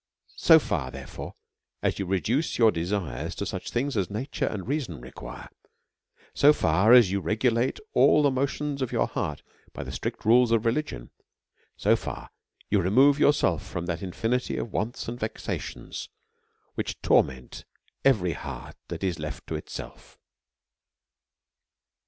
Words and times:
So 0.37 0.57
far^ 0.57 0.91
therefore;, 0.91 1.35
as 1.83 1.99
you 1.99 2.07
reduce 2.07 2.57
your 2.57 2.71
desires 2.71 3.35
to 3.35 3.45
such 3.45 3.69
things 3.69 3.95
as 3.95 4.09
nature 4.09 4.47
and 4.47 4.67
reason 4.67 4.99
require; 4.99 5.47
so 6.33 6.53
far 6.53 6.91
as 6.91 7.11
you 7.11 7.21
re 7.21 7.37
gulate 7.37 7.77
all 7.93 8.23
the 8.23 8.31
motions 8.31 8.81
of 8.81 8.91
your 8.91 9.05
heart 9.05 9.43
by 9.73 9.83
the 9.83 9.91
strict 9.91 10.25
rules 10.25 10.49
of 10.51 10.63
religion^, 10.63 11.11
so 11.77 11.95
far 11.95 12.31
you 12.67 12.81
remove 12.81 13.19
yourself 13.19 13.63
from 13.63 13.85
that 13.85 13.99
infi 13.99 14.27
nity 14.27 14.59
of 14.59 14.71
wants 14.73 15.07
and 15.07 15.19
vexations 15.19 16.09
which 16.73 16.99
torment 17.03 17.63
every 18.03 18.33
heart 18.33 18.75
that 18.87 19.03
is 19.03 19.19
left 19.19 19.45
to 19.45 19.55
itself. 19.55 20.17